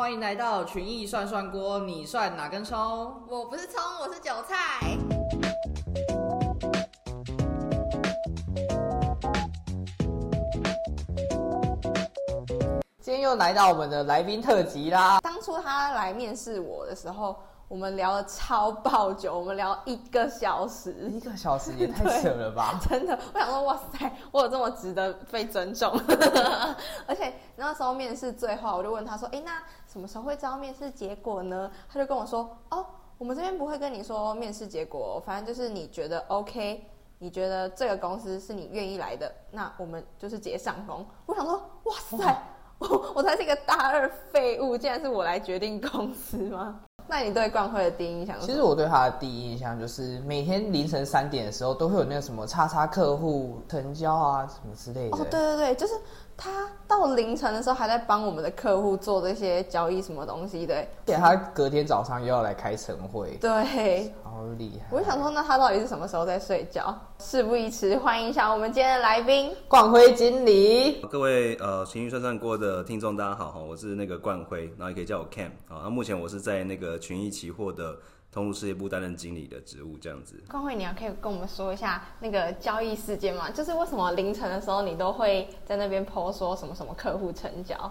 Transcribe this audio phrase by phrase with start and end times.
[0.00, 2.78] 欢迎来到群艺涮涮锅，你涮哪根葱？
[3.28, 4.96] 我不是葱，我是韭菜。
[12.98, 15.20] 今天又来到我们的来宾特辑啦。
[15.20, 17.38] 当初他来面试我的时候，
[17.70, 22.76] 我们聊了超爆久，我们聊一个小时，一个小时也太扯了吧！
[22.82, 25.88] 真的，我想说，哇塞，我有这么值得被尊重。
[27.06, 32.84] 而且那时候面试最后，我就问他说：“哎，那什么时候会知道面试结果呢？”他就跟我说：“哦，
[33.18, 36.84] 我们这边不会跟你说面试结果，反正就是你觉得 OK，
[37.20, 42.42] 你觉得这个公司是你愿意来的，那我们就是直接上工。”我想说，哇塞，
[42.80, 46.80] 我 我才是一个大二废物，竟然是我来决定公司吗？
[47.10, 48.38] 那你对冠辉的第一印象？
[48.38, 55.16] 其实我对他的第一印象就是每天凌晨三点的时候都会有那个什么叉叉客户成交啊什么之类的。
[55.16, 55.94] 哦，对对对，就是
[56.36, 60.76] 他到凌晨的时候还在帮我们的客户做这些交易什么东西的。
[60.76, 63.36] 而且，他隔天早上又要来开晨会。
[63.40, 64.86] 对，好厉害。
[64.92, 66.96] 我就想说，那他到底是什么时候在睡觉？
[67.18, 71.02] 事不宜迟，欢迎一下我们今天的来宾冠辉经理。
[71.10, 75.82] 各位呃，情绪算算锅的听众，大家好哈，我是那个冠辉，然后也可以叫我 Cam 啊。
[75.84, 77.98] 那目前我是在那个群益期货的
[78.30, 80.40] 通路事业部担任经理的职务，这样子。
[80.48, 83.50] 光辉，你要可以跟我们说一下那个交易事件吗？
[83.50, 87.90] 就是为什么凌晨的时候你都会在那边 PO 说什么什么客户成交？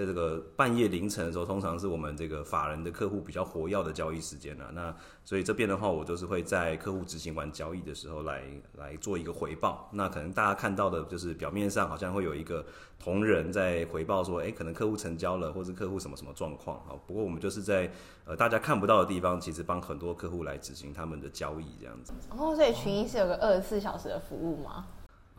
[0.00, 4.70] 在这个半夜凌晨的时候，通常是我们这个法人的客户比较活跃的交易时间了。
[4.72, 4.94] 那
[5.26, 8.42] 所以这边的话，我都是会在客户执行完交易的时候来
[8.78, 9.90] 来做一个回报。
[9.92, 12.64] 那可能大家看到的就是表面上好像会有一个
[12.98, 16.96] 同仁在回报说，哎，可能客户成交了，或者客户什么什么状况啊。
[17.06, 17.90] 不过我们就是在
[18.24, 22.14] 呃大家看不到的地方，其实帮很多客户来执行他们的交易这样子。
[22.30, 24.86] 哦，所以群益是有个二十四小时的服务吗？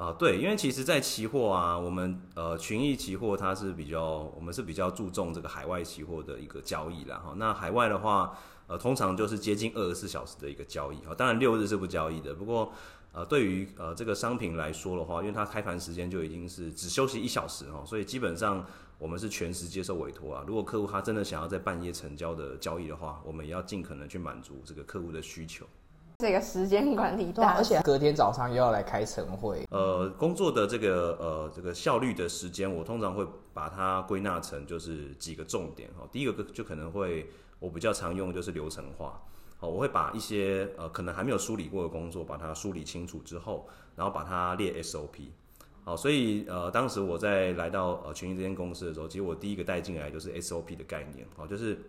[0.02, 4.04] 啊，对，因为其实，在期货啊，我们呃群益期货它是比较，
[4.36, 7.22] 我们是比较注重这个海外期货的一个交易啦。
[7.24, 7.36] 哈。
[7.38, 8.36] 那海外的话，
[8.66, 11.14] 呃，通常就是接近二十四小时的一个交易哈。
[11.14, 12.74] 当然六日是不交易的，不过
[13.12, 18.66] 呃，对于呃这个商品来说的话，因为它开盘时间就已经是只休息一小时哈，所以基本上
[18.98, 20.44] 我们是全时接受委托啊。
[20.48, 25.64] 如果客户他真的想要在半夜成交的交易的话，我们也要尽可能去满足这个客户的需求。
[26.22, 29.68] 这个时间管理大，而且隔天早上又要来开晨会。
[29.72, 36.08] 呃，工作的这个呃这个效率的时间，我通常会把它归纳成就是几个重点哈。
[36.12, 37.28] 第一个就可能会
[37.58, 39.20] 我比较常用就是流程化，
[39.58, 45.30] 好，我会把一些呃可能还没有梳理过的工作，把它梳理清楚之后，然后把它列 SOP。
[45.84, 51.80] 好，所以呃当时我在来到呃群英这间公司的时候，其实我第一个带进来就是 SOP 的概念，好，就是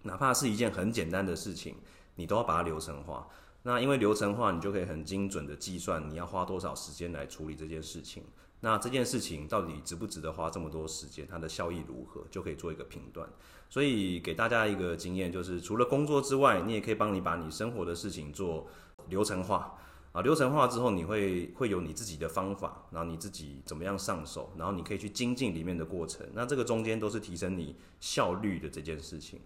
[0.00, 1.74] 哪怕是一件很简单的事情，
[2.14, 3.28] 你都要把它流程化。
[3.68, 8.22] 那因为流程化，你就可以很精准的计算你要花多少时间来处理这件事情。
[8.60, 11.28] 那这件事情到底值不值得花这么多时间？
[11.30, 12.24] 它的效益如何？
[12.30, 13.28] 就可以做一个评断。
[13.68, 18.66] 所以给大家一个经验，就是除了工作之外，你也可以帮你把你生活的事情做
[19.10, 19.76] 流程化
[20.12, 20.22] 啊。
[20.22, 26.26] 流程化之后，你会会有你自己的方法，然后你自己怎么样上手，然后你可以去精进里面的过程。
[26.32, 29.38] 那这个中间都是提升你效率的这件事情。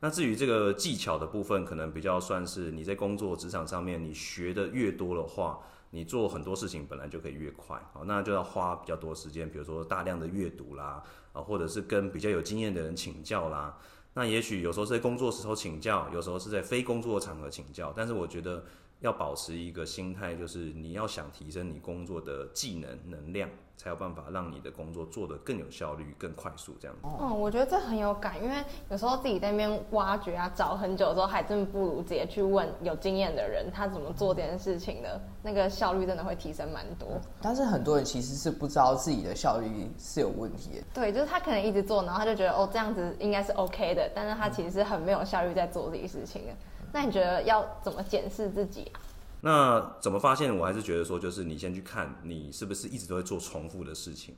[0.00, 5.58] 那至于这个技巧的部分，可能比较算是你在工作职场上面，你学的越多的话，
[5.90, 13.76] 你做很多事情本来就可以越快，好，那就要花比较多时间，比如说大量的阅读啦，啊，或者是跟比较有经验的人请教啦。
[14.14, 18.64] 那也许有时候是在工作时候请教，有时候是在非工作场合请教，但是我觉得
[19.00, 23.48] 要保持一个心态，就是你要想提升你工作的技能能量。
[23.78, 26.96] 才有办法让你的工作做得更有效率、更快速，这样。
[27.04, 28.56] 嗯，我觉得这很有感，因为
[28.90, 37.20] 有时候自己在那边挖掘啊，找很久之后，还真不如直接去问有经验的人，他怎么做这件事情的，那个效率真的会提升蛮多。
[37.40, 40.84] 但是很多人其实是不知道自己的效率是有问题的。
[40.92, 46.52] 对，就是他可能一直做，然后他就觉得哦这样子应该是 OK 的，但是他其实是很没有效率在做这些事情的。
[46.90, 49.00] 那你觉得要怎么检视自己啊？
[49.40, 50.56] 那怎么发现？
[50.56, 54.34] 我还是觉得说，就是你先去看你是不是一直都在做重复的事情。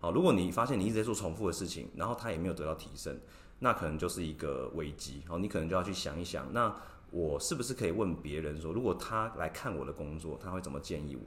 [0.00, 3.16] 好，如果你发现你一直在做重复的事情，然后他也没有得到提升，
[3.58, 5.22] 那可能就是一个危机。
[5.28, 6.74] 好，你可能就要去想一想，那
[7.10, 11.22] 我是不是可以问别人说，如果他来看我的工作，他会怎么建议我？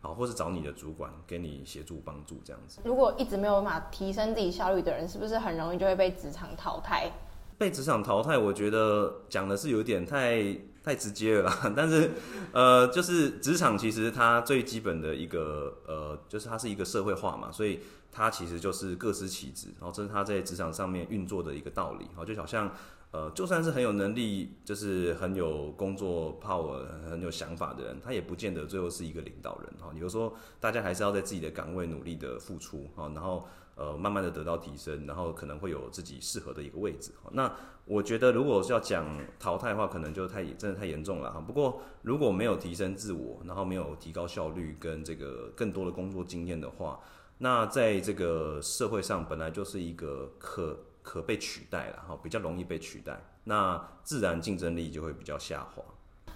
[0.00, 2.80] 好，或是找你的主管给你协助帮助这样子。
[2.84, 7.10] 如果一直没有办法提升自己效率的人，是不是很容易就会被职场淘汰？
[7.56, 10.42] 被职场淘汰，我觉得讲的是有点太
[10.82, 11.72] 太直接了啦。
[11.76, 12.10] 但是，
[12.52, 17.80] 呃，就是职场其实它最基本的一个呃，就是它是一个社会化嘛，所以
[18.10, 22.06] 它其实就是各司其职，然后这是它在职场上面运作的一个道理。
[22.06, 22.72] 然后，就好像
[23.12, 29.70] 呃，就算是很有能力，就是很有工作 power、很有想法的人，他也不见得最后是一个领导人。
[29.78, 32.88] 哈，有时候大家还是要在自己的岗位努力的付出。
[32.96, 37.30] 哈，然后呃慢慢的得到提升，然后可能会有自己适合的一个位置哈。
[37.34, 37.54] 那
[37.84, 39.04] 我觉得如果是要讲
[39.38, 41.38] 淘汰的话，可能就太真的太严重了哈。
[41.38, 46.98] 不过如果没有提升自我，然后没有提高效率跟这个更多的工作经验的话，
[47.36, 55.82] 那在这个社会上本来就是一个可可被取代了哈，比较容易被取代，那自然竞争力就会比较下滑。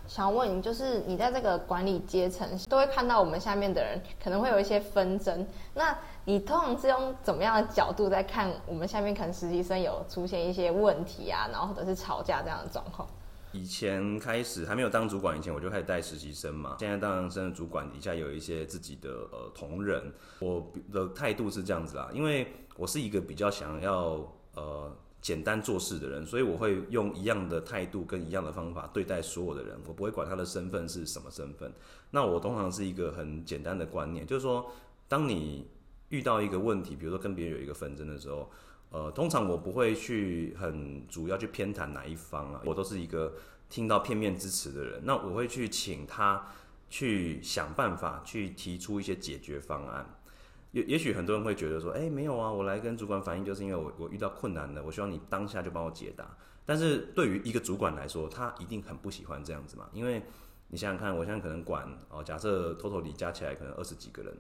[0.08, 5.44] 想问你，就是你在这个管理阶层，都会看到我们下面的人可能会有一些纷争。
[5.74, 13.08] 那你通常是用怎么样的角度在看我们下面可能实习生有出现一些问题啊，然后或者是吵架这样的状况？
[13.52, 16.76] 以前开始还没有当主管以前，我就开始带实习生嘛。
[16.78, 22.46] 现在当升了主管，底下有一些自己的呃同仁，我的态度是这样子啦，因为
[22.76, 24.18] 我是一个比较想要
[24.56, 24.96] 呃。
[25.22, 31.72] 简单做事的人，所以我会用一样的态度跟一样的方法对待所有的人，我不会管他的身份是什么身份。
[32.12, 34.70] 那我通常是一个很简单的观念，就是说，
[35.08, 35.66] 当你
[36.10, 38.48] 遇到一个问题，比如说跟别人有一个纷争的时候，
[38.90, 43.34] 呃，通常我不会去很主要去偏袒哪一方啊，我都是一个
[43.68, 45.00] 听到片面支持的人。
[45.02, 46.46] 那我会去请他
[46.88, 50.06] 去想办法，去提出一些解决方案。
[50.76, 56.37] 也也许很多人会觉得说，哎，没有啊，我来跟主管反映，就是因为我我遇到困难了，我希望你当下就帮我解答。
[56.67, 60.23] 但是对于一个主管来说，他一定很不喜欢这样子嘛，因为
[60.69, 64.37] 你想想看，我现在可能管哦，假设 total 里加起来可能二十几个人，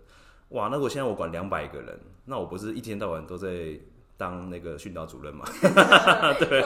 [0.50, 3.48] 哇，那我现在我管两百个人，那我不是一天到晚都在
[4.16, 5.44] 当那个训导主任嘛？
[6.38, 6.64] 对，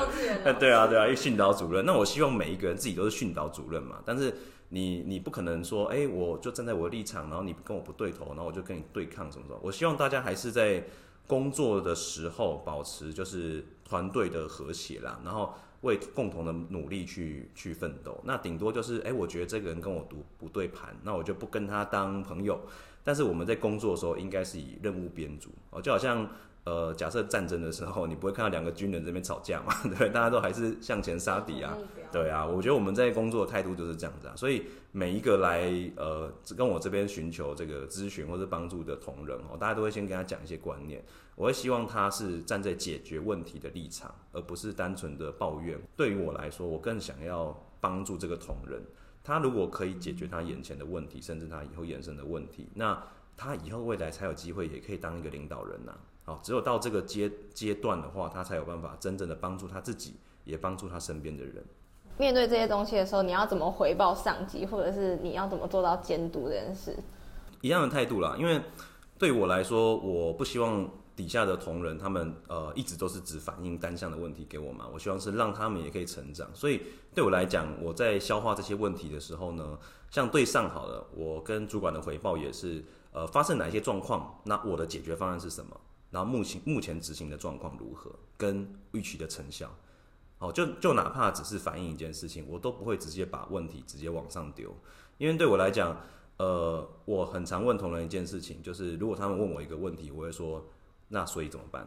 [0.58, 4.35] 对啊，对啊，一训导主任，那我希望每一个人自己都是训导主任嘛，但是。
[4.73, 9.58] 你你不可能说，哎，我就站在我的立场，然后你跟我不对头，然后我就跟你对抗什么什么。
[9.64, 10.85] 我希望大家还是在
[11.26, 18.20] 工作的时候保持就是团队的和谐啦，然后为共同的努力去去奋斗。
[18.23, 22.61] 那顶多就是，哎，我觉得这个人跟我读不对盘，那我就不跟他当朋友。
[23.05, 26.29] 但是我们在工作的时候，应该是以任务编组哦，就好像。
[26.64, 29.73] 呃，假设战争的时候，你不会看到两个军人这边吵架嘛？
[29.99, 31.76] 对，大家都还是向前杀敌啊。
[32.12, 34.35] 对啊，我觉得我们在工作的态度就是这样子啊。
[34.37, 41.02] 所以每一个来呃跟我这边寻求这个咨询或者帮助的同仁哦，大家都会先跟他讲一些观念。
[41.35, 45.81] 我会希望他是站在解决问题的立场，而不是单纯的抱怨。
[45.97, 48.79] 对于我来说，我更想要帮助这个同仁。
[49.23, 53.01] 他如果可以解决他眼前的问题，甚至他以后衍生的问题，那
[53.37, 55.93] 他以后未来才有机会，也可以当一个领导人呐。
[56.43, 60.15] 只有到这个阶阶段的话，他才有办法真正的帮助他自己，
[60.45, 61.65] 也帮助他身边的人。
[62.19, 66.97] 面对这些东西的时候，你要怎么回报上级，或者是你要怎么做到监督这件事？
[67.63, 68.61] 一样的态度啦，因为
[69.19, 70.89] 对我来说，我不希望
[71.21, 76.49] 底下的同仁他们呃一直都是只反映单向的问题给我嘛，我希望是让他们也可以成长。
[76.55, 76.81] 所以
[77.15, 79.79] 对我来讲，我在消化这些问题的时候呢，
[80.11, 82.83] 像对上好了，我跟主管的回报也是
[83.13, 85.79] 呃发生哪些状况，那我的解决方案是什么？
[86.11, 89.71] 然后目前目前执行的状况如何，跟预期的成效，
[90.39, 94.75] 哦，就就哪怕只是反映一件事情，我都不会直接把问题直接往上丢，
[95.19, 95.95] 因为对我来讲，
[96.39, 100.65] 呃，我很常问同仁一件事情，就是如果他们问我一个问题，我会说，
[101.11, 101.87] 那所以怎么办？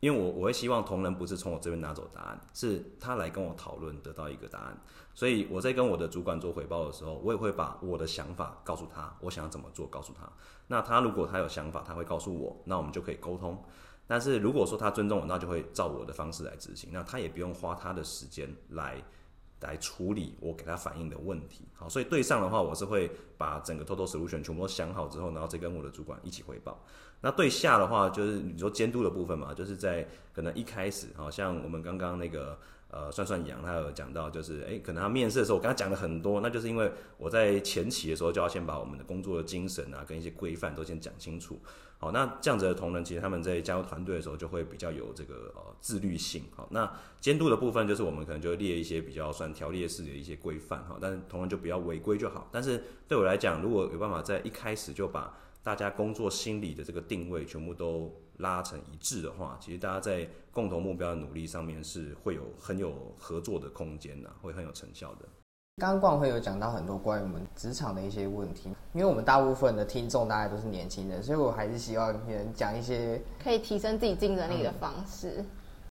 [0.00, 4.78] 因为我我会希望同仁不是从我这边拿走答案，是他来跟我讨论得到一个答案。
[5.12, 10.30] 所以我在跟我的主管做回报的时候，我也会把我的想法告诉他，我想要怎么做告诉他。
[10.68, 13.60] 那他如果他有想法，他会告诉我，那我们就可以沟通。
[14.06, 16.90] 但是如果说他尊重我，那就会照我的方式来执行。
[16.92, 19.02] 那他也不用花他的时间来
[19.60, 21.64] 来处理我给他反映的问题。
[21.74, 26.82] 好，所以对上的话，我是会把整个 total solution 全部都想好之后，然后再跟我的主管一起汇报。
[27.20, 32.58] 那对下的话，就是你说监督的部分嘛，就是在可能一开始，好像我们刚刚那个。
[32.90, 41.60] 呃，算算羊，他有讲到，就是哎，可能他面试的时候，我跟他讲了很多，那就是因为我在前期的时候就要先把我们的工作的精神啊，跟一些规范都先讲清楚。
[41.98, 46.44] 好，那这样子的同仁，其实他们在加入团队的时候就会比较有这个呃自律性。
[46.54, 46.90] 好，那
[47.20, 52.48] 监督的部分就是我们可能就列一些比较算条列式的一些规范哈，但是同仁就不要违规就好。
[52.52, 65.28] 但是对我来讲，如果有办法在一开始就把大家工作心理的这个定位全部都拉成一致的话，其实大家在共同目标的努力上面是会有很有合作的空间的，会很有成效的。
[65.76, 75.44] 刚刚冠辉有讲到很多关于我们职场的一些问题，因为我们大部分的听众大概都是年轻人，所以我还是希望能讲一些可以提升自己竞争力的方式。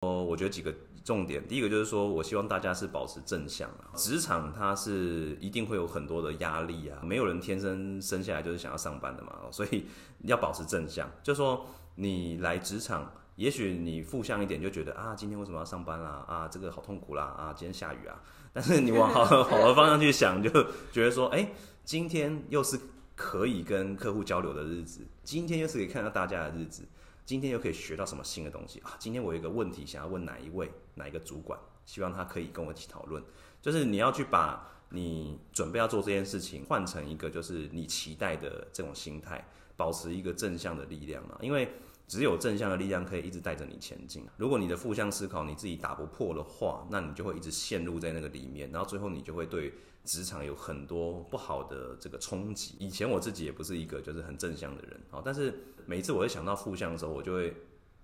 [0.00, 0.72] 哦，我觉得几个。
[1.04, 3.90] 重点第一个就是说，我希望大家是保持正向啊。
[3.96, 9.86] 职场它是一定会有很多的压力啊，没有人天生生下来就是想要上班的嘛，所以
[10.20, 11.10] 要保持正向。
[11.20, 16.24] 就说你来职场，也许你负向一点，就觉得啊，今天为什么要上班啦？
[16.26, 17.24] 啊，这个好痛苦啦！
[17.24, 18.22] 啊，今天下雨啊。
[18.54, 20.50] 但是你往好 好的方向去想，就
[20.92, 21.50] 觉得说，哎，
[21.84, 22.78] 今天又是
[23.14, 26.86] 可以跟客户交流的日子，今天又是可以看到大家的日子。
[27.24, 28.92] 今天又可以学到什么新的东西啊？
[28.98, 33.22] 今天我有一个问题想要问哪一位哪一个主管，希望他可以跟我一起讨论。
[33.60, 39.44] 就是你要去把你准备要做这件事情换成一个就是你期待的这种心态，
[39.76, 41.38] 保持一个正向的力量嘛。
[41.40, 41.68] 因为
[42.06, 44.26] 只有正向的力量可以一直带着你前进。
[44.36, 49.72] 如果你的负向思考你自己打不破的话，那你就会一直陷入在那个里面，然后最后你就会对
[50.04, 52.74] 职场有很多不好的这个冲击。
[52.78, 55.54] 以前我自己也不是一个就是很正向的人啊，但是
[55.86, 57.54] 每一次我会想到负向的时候，我就会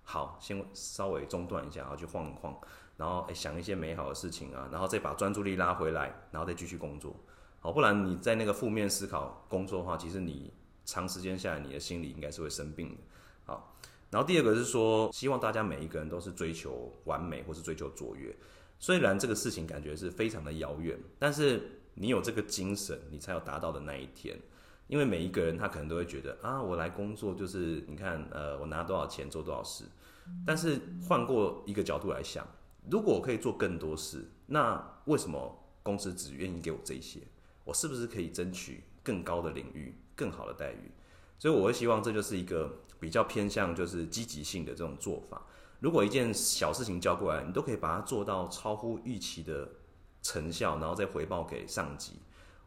[0.05, 2.59] 好先稍微中断一下，然后去晃一晃，
[2.99, 7.17] 然后诶想一些美好的事情啊，然后再把专注力拉回来，然后再继续工作。
[7.61, 10.53] 好，不然你在那个负面思考工作的话，其实你
[10.85, 12.97] 长时间下来，你的心理应该是会生病的。
[13.47, 13.75] 好。
[14.11, 18.35] 然后第二个是说，希望大家每一个人都是追求完美或是追求卓越。
[18.79, 24.39] 虽然这个事情感觉是非常的遥远，但是你有这个精神，你才有达到的那一天。
[24.87, 29.85] 因为每一个人他可能都会觉得啊，我来工作就是你看，呃，我拿多少钱做多少事。
[30.47, 32.47] 但是换过一个角度来想，
[32.91, 37.21] 如果我可以做更多事，那为什么公司只愿意给我这些？
[37.65, 40.91] 我是不是可以争取更高的领域、更好的待遇？
[41.39, 45.43] 所以我会希望这就是一个比较偏向就是积极性的这种做法。
[45.81, 49.69] 如果一件小事情交过来，你都可以把它做到超乎预期的
[50.23, 52.15] 成效，然后再回报给上级，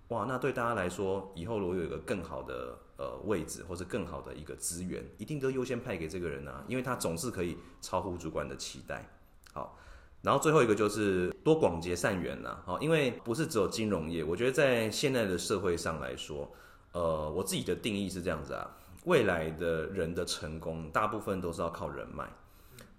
[0.07, 9.05] 哇，那对大家来说，以后如果有一个更好的呃位置或者更好的一个资源，一定都优先派给这个人啊，因为他总是可以超乎主管的期待。
[9.51, 9.77] 好，
[10.21, 12.61] 然后最后一个就是多广结善缘啦。
[12.65, 16.51] 好，因为不是只有金融业，我觉得在现在的社会上来说。
[16.93, 18.69] 呃，我自己的定义是这样子啊，
[19.05, 22.27] 未来的人的成功，大部分都是要靠人脉。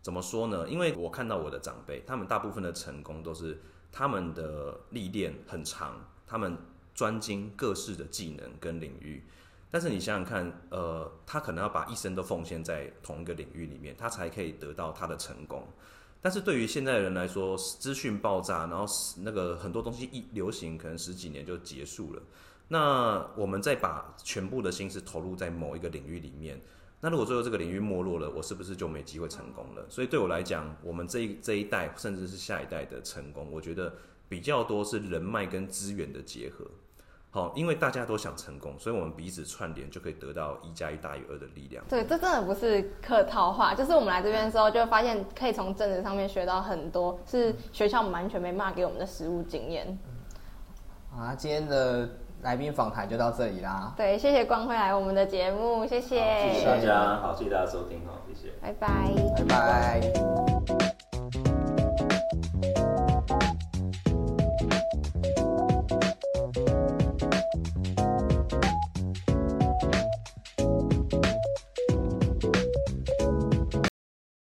[0.00, 0.66] 怎么说呢？
[0.66, 3.60] 因为我看到我的长辈，他们大部分的成功都是
[3.92, 6.56] 他们的历练很长，他们
[6.94, 9.22] 专精各式的技能跟领域。
[9.70, 15.68] 但是你想想看，呃，他可能要把一生都奉献在同一个领域里面，他才可以得到他的成功。
[16.22, 18.86] 但是对于现在的人来说，资讯爆炸，然后
[19.18, 22.22] 那个很多东西一流行，可能十几年就结束了。
[22.68, 26.58] 那我们再把全部的心思投入在某一个领域里面，
[27.00, 29.84] 那如果最后这个领域没落了，我是不是就没机会成功了？
[29.90, 33.92] 所以对我来讲，我们这一这一代甚至是下一代的成功，我觉得
[34.28, 36.64] 比较多是人脉跟资源的结合。
[37.32, 41.82] 好，因为大家都想成功，所以我们彼此串联就可以得到一加一大于二的力量。
[41.88, 49.98] 对，这真的不是客套话，就是我们来这边之后就发现，可以从政治上面学到很多，是学校完全没骂给我们的实务经验。
[51.10, 52.08] 啊，今天的。
[52.42, 53.94] 来宾访谈就到这里啦。
[53.96, 56.18] 对，谢谢光辉来我们的节目，谢谢。
[56.52, 60.81] 谢谢大家，好，谢谢大家收听，好，谢谢，拜拜，拜拜。